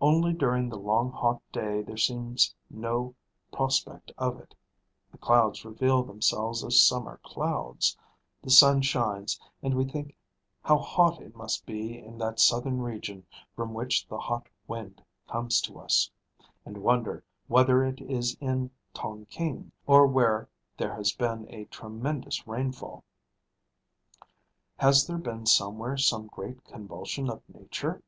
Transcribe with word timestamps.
Only 0.00 0.32
during 0.32 0.68
the 0.68 0.76
long 0.76 1.12
hot 1.12 1.40
day 1.52 1.82
there 1.82 1.96
seems 1.96 2.52
no 2.68 3.14
prospect 3.52 4.10
of 4.18 4.40
it; 4.40 4.52
the 5.12 5.18
clouds 5.18 5.64
reveal 5.64 6.02
themselves 6.02 6.64
as 6.64 6.82
summer 6.82 7.20
clouds; 7.22 7.96
the 8.42 8.50
sun 8.50 8.82
shines; 8.82 9.38
and 9.62 9.74
we 9.76 9.84
think 9.84 10.16
how 10.64 10.78
hot 10.78 11.22
it 11.22 11.36
must 11.36 11.64
be 11.64 11.96
in 11.96 12.18
that 12.18 12.40
southern 12.40 12.82
region 12.82 13.24
from 13.54 13.72
which 13.72 14.08
the 14.08 14.18
hot 14.18 14.48
wind 14.66 15.00
comes 15.28 15.60
to 15.60 15.78
us, 15.78 16.10
and 16.66 16.78
wonder 16.78 17.22
whether 17.46 17.84
it 17.84 18.00
is 18.00 18.36
in 18.40 18.72
Tongking, 18.94 19.70
or 19.86 20.08
where, 20.08 20.48
there 20.76 20.96
has 20.96 21.12
been 21.12 21.46
a 21.54 21.66
tremendous 21.66 22.48
rainfall. 22.48 23.04
Has 24.78 25.06
there 25.06 25.18
been 25.18 25.46
somewhere 25.46 25.96
some 25.96 26.26
great 26.26 26.64
convulsion 26.64 27.30
of 27.30 27.48
nature? 27.48 28.02